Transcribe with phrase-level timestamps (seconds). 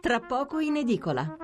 [0.00, 1.36] tra poco in edicola.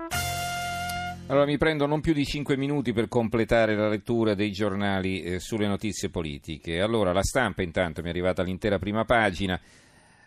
[1.27, 5.41] Allora mi prendo non più di 5 minuti per completare la lettura dei giornali eh,
[5.41, 6.81] sulle notizie politiche.
[6.81, 9.59] Allora, la stampa intanto mi è arrivata l'intera prima pagina.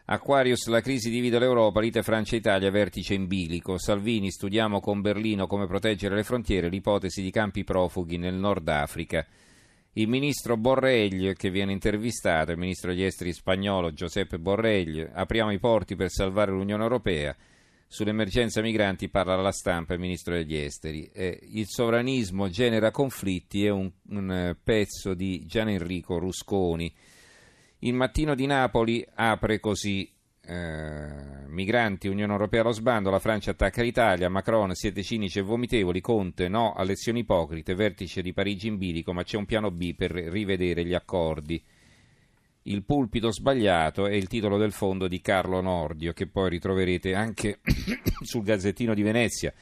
[0.05, 3.77] Aquarius, la crisi divide l'Europa, lite Francia-Italia, vertice in bilico.
[3.77, 9.25] Salvini, studiamo con Berlino come proteggere le frontiere, l'ipotesi di campi profughi nel Nord Africa.
[9.93, 15.59] Il ministro Borrell, che viene intervistato, il ministro degli esteri spagnolo Giuseppe Borrell, apriamo i
[15.59, 17.35] porti per salvare l'Unione Europea.
[17.89, 21.09] Sull'emergenza migranti parla la stampa il ministro degli esteri.
[21.13, 26.93] Eh, il sovranismo genera conflitti è un, un eh, pezzo di Gian Enrico Rusconi.
[27.79, 30.11] Il mattino di Napoli apre così.
[30.49, 35.99] Eh, migranti, Unione Europea allo sbando, la Francia attacca l'Italia, Macron siete cinici e vomitevoli,
[35.99, 39.93] Conte no a lezioni ipocrite, vertice di Parigi in bilico, ma c'è un piano B
[39.93, 41.61] per rivedere gli accordi.
[42.67, 47.59] Il pulpito sbagliato è il titolo del fondo di Carlo Nordio, che poi ritroverete anche
[48.23, 49.53] sul Gazzettino di Venezia.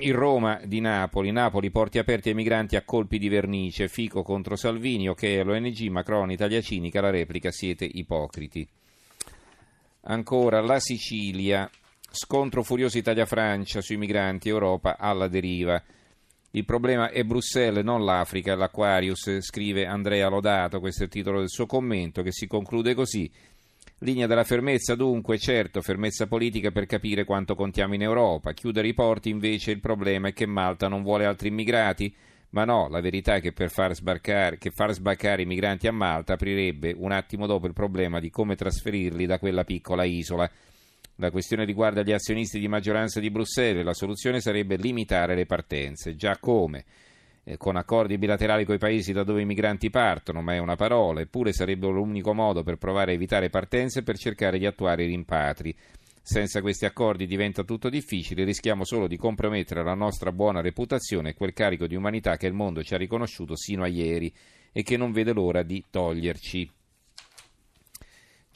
[0.00, 4.54] Il Roma di Napoli, Napoli porti aperti ai migranti a colpi di vernice, Fico contro
[4.54, 8.68] Salvini, ok all'ONG, Macron, Italia cinica, la replica, siete ipocriti.
[10.02, 11.68] Ancora la Sicilia,
[12.10, 15.82] scontro furioso Italia-Francia sui migranti, Europa alla deriva.
[16.56, 21.50] Il problema è Bruxelles, non l'Africa, l'Aquarius, scrive Andrea Lodato, questo è il titolo del
[21.50, 23.30] suo commento, che si conclude così.
[23.98, 28.54] Linea della fermezza dunque, certo, fermezza politica per capire quanto contiamo in Europa.
[28.54, 32.14] Chiudere i porti invece il problema è che Malta non vuole altri immigrati?
[32.50, 36.32] Ma no, la verità è che per far, che far sbarcare i migranti a Malta
[36.32, 40.50] aprirebbe un attimo dopo il problema di come trasferirli da quella piccola isola.
[41.16, 46.14] La questione riguarda gli azionisti di maggioranza di Bruxelles, la soluzione sarebbe limitare le partenze.
[46.14, 46.84] Già come?
[47.42, 50.76] Eh, con accordi bilaterali con i paesi da dove i migranti partono, ma è una
[50.76, 55.04] parola, eppure sarebbe l'unico modo per provare a evitare partenze e per cercare di attuare
[55.04, 55.74] i rimpatri.
[56.20, 61.34] Senza questi accordi diventa tutto difficile, rischiamo solo di compromettere la nostra buona reputazione e
[61.34, 64.30] quel carico di umanità che il mondo ci ha riconosciuto sino a ieri
[64.72, 66.70] e che non vede l'ora di toglierci.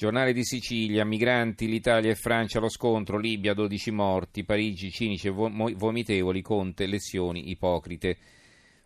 [0.01, 5.31] Giornale di Sicilia, migranti, l'Italia e Francia allo scontro, Libia 12 morti, Parigi cinici e
[5.31, 8.17] vomitevoli, Conte lezioni ipocrite.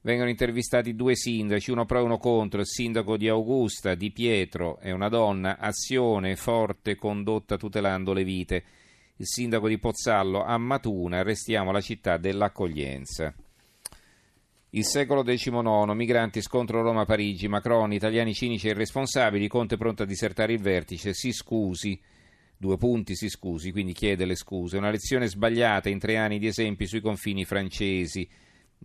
[0.01, 4.81] Vengono intervistati due sindaci, uno pro e uno contro, il sindaco di Augusta, Di Pietro,
[4.81, 8.65] è una donna, azione forte condotta tutelando le vite.
[9.19, 13.33] Il sindaco di Pozzallo, a Matuna, arrestiamo la città dell'accoglienza.
[14.77, 20.53] Il secolo XIX, migranti scontro Roma-Parigi, Macron, italiani cinici e irresponsabili, Conte pronto a disertare
[20.53, 21.97] il vertice, si scusi,
[22.57, 26.49] due punti si scusi, quindi chiede le scuse, una lezione sbagliata in tre anni di
[26.49, 28.29] esempi sui confini francesi,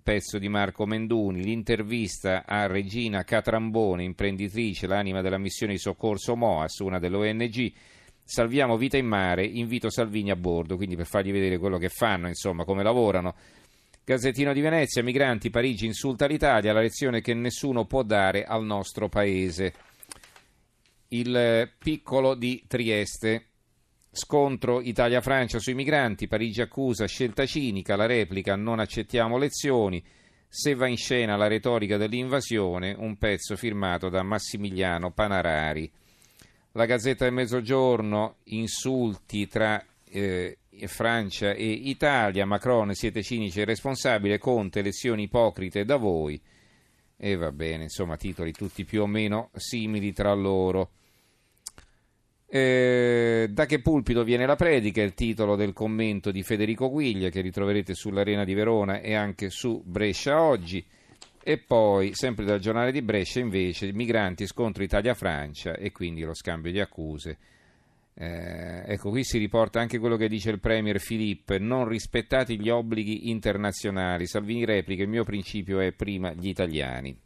[0.04, 6.82] pezzo di Marco Menduni, l'intervista a Regina Catrambone, imprenditrice, l'anima della missione di soccorso MOAS,
[6.82, 7.72] una delle ONG,
[8.24, 12.28] salviamo vita in mare, invito Salvini a bordo, quindi per fargli vedere quello che fanno,
[12.28, 13.34] insomma, come lavorano.
[14.04, 19.08] Gazzettino di Venezia, migranti, Parigi insulta l'Italia, la lezione che nessuno può dare al nostro
[19.08, 19.74] paese.
[21.10, 23.46] Il piccolo di Trieste,
[24.12, 30.04] scontro Italia-Francia sui migranti, Parigi accusa scelta cinica, la replica non accettiamo lezioni,
[30.48, 35.90] se va in scena la retorica dell'invasione, un pezzo firmato da Massimiliano Panarari.
[36.72, 44.38] La Gazzetta del Mezzogiorno, insulti tra eh, Francia e Italia, Macron siete cinici e responsabili,
[44.38, 46.42] Conte lezioni ipocrite da voi.
[47.18, 50.92] E va bene, insomma, titoli tutti più o meno simili tra loro.
[52.52, 55.04] Eh, da che pulpito viene la predica?
[55.04, 59.84] Il titolo del commento di Federico Guiglia che ritroverete sull'Arena di Verona e anche su
[59.86, 60.84] Brescia oggi.
[61.44, 66.72] E poi, sempre dal giornale di Brescia, invece, migranti scontro Italia-Francia e quindi lo scambio
[66.72, 67.38] di accuse.
[68.22, 72.70] Eh, ecco, qui si riporta anche quello che dice il Premier Filippo, non rispettati gli
[72.70, 74.28] obblighi internazionali.
[74.28, 77.18] Salvini replica, il mio principio è prima gli italiani.